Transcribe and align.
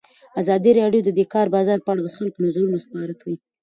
ازادي 0.41 0.71
راډیو 0.79 1.01
د 1.05 1.09
د 1.17 1.21
کار 1.33 1.47
بازار 1.55 1.79
په 1.85 1.89
اړه 1.91 2.01
د 2.03 2.09
خلکو 2.17 2.37
نظرونه 2.45 2.77
خپاره 2.85 3.13
کړي. 3.21 3.35